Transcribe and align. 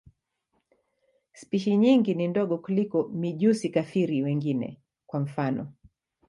Spishi 1.33 1.77
nyingi 1.77 2.13
ni 2.13 2.27
ndogo 2.27 2.57
kuliko 2.57 3.03
mijusi-kafiri 3.03 4.23
wengine, 4.23 4.81
kwa 5.07 5.19
mfano. 5.19 5.73